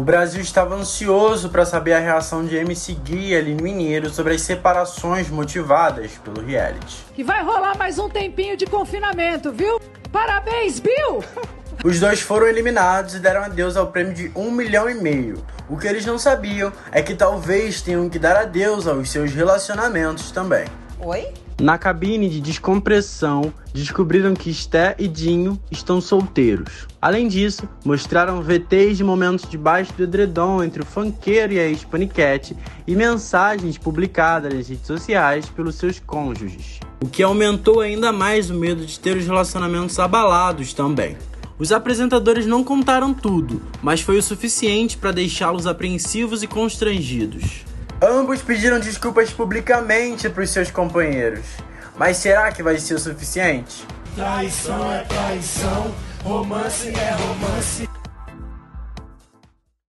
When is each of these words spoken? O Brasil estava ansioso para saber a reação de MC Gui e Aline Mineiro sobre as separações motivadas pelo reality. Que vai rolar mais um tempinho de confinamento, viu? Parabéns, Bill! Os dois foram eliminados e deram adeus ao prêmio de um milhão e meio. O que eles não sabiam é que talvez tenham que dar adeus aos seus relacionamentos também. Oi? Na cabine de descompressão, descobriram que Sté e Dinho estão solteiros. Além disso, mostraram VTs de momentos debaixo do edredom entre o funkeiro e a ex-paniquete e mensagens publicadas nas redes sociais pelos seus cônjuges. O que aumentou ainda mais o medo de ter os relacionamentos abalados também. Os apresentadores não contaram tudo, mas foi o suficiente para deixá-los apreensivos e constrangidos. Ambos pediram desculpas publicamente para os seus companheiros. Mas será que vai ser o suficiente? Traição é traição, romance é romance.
O 0.00 0.02
Brasil 0.02 0.40
estava 0.40 0.76
ansioso 0.76 1.50
para 1.50 1.66
saber 1.66 1.92
a 1.92 1.98
reação 1.98 2.42
de 2.42 2.56
MC 2.56 2.94
Gui 2.94 3.32
e 3.32 3.36
Aline 3.36 3.62
Mineiro 3.62 4.08
sobre 4.08 4.32
as 4.32 4.40
separações 4.40 5.28
motivadas 5.28 6.12
pelo 6.24 6.40
reality. 6.40 7.04
Que 7.14 7.22
vai 7.22 7.44
rolar 7.44 7.76
mais 7.76 7.98
um 7.98 8.08
tempinho 8.08 8.56
de 8.56 8.64
confinamento, 8.64 9.52
viu? 9.52 9.78
Parabéns, 10.10 10.80
Bill! 10.80 11.22
Os 11.84 12.00
dois 12.00 12.18
foram 12.22 12.46
eliminados 12.46 13.14
e 13.14 13.18
deram 13.18 13.42
adeus 13.42 13.76
ao 13.76 13.88
prêmio 13.88 14.14
de 14.14 14.32
um 14.34 14.50
milhão 14.50 14.88
e 14.88 14.94
meio. 14.94 15.44
O 15.68 15.76
que 15.76 15.86
eles 15.86 16.06
não 16.06 16.18
sabiam 16.18 16.72
é 16.90 17.02
que 17.02 17.14
talvez 17.14 17.82
tenham 17.82 18.08
que 18.08 18.18
dar 18.18 18.38
adeus 18.38 18.86
aos 18.86 19.10
seus 19.10 19.34
relacionamentos 19.34 20.30
também. 20.30 20.64
Oi? 21.02 21.28
Na 21.58 21.78
cabine 21.78 22.28
de 22.28 22.40
descompressão, 22.40 23.52
descobriram 23.72 24.34
que 24.34 24.52
Sté 24.52 24.94
e 24.98 25.08
Dinho 25.08 25.58
estão 25.70 26.00
solteiros. 26.00 26.86
Além 27.00 27.26
disso, 27.26 27.68
mostraram 27.84 28.42
VTs 28.42 28.98
de 28.98 29.04
momentos 29.04 29.48
debaixo 29.48 29.92
do 29.94 30.02
edredom 30.02 30.62
entre 30.62 30.82
o 30.82 30.86
funkeiro 30.86 31.54
e 31.54 31.58
a 31.58 31.64
ex-paniquete 31.64 32.56
e 32.86 32.94
mensagens 32.94 33.78
publicadas 33.78 34.52
nas 34.52 34.68
redes 34.68 34.86
sociais 34.86 35.48
pelos 35.48 35.76
seus 35.76 35.98
cônjuges. 35.98 36.80
O 37.02 37.08
que 37.08 37.22
aumentou 37.22 37.80
ainda 37.80 38.12
mais 38.12 38.50
o 38.50 38.54
medo 38.54 38.84
de 38.84 39.00
ter 39.00 39.16
os 39.16 39.26
relacionamentos 39.26 39.98
abalados 39.98 40.74
também. 40.74 41.16
Os 41.58 41.72
apresentadores 41.72 42.46
não 42.46 42.64
contaram 42.64 43.12
tudo, 43.12 43.62
mas 43.82 44.00
foi 44.00 44.18
o 44.18 44.22
suficiente 44.22 44.96
para 44.96 45.12
deixá-los 45.12 45.66
apreensivos 45.66 46.42
e 46.42 46.46
constrangidos. 46.46 47.69
Ambos 48.02 48.40
pediram 48.40 48.80
desculpas 48.80 49.30
publicamente 49.30 50.30
para 50.30 50.42
os 50.42 50.48
seus 50.48 50.70
companheiros. 50.70 51.44
Mas 51.98 52.16
será 52.16 52.50
que 52.50 52.62
vai 52.62 52.78
ser 52.78 52.94
o 52.94 52.98
suficiente? 52.98 53.86
Traição 54.14 54.90
é 54.90 55.00
traição, 55.00 55.94
romance 56.24 56.88
é 56.88 57.10
romance. 57.10 57.99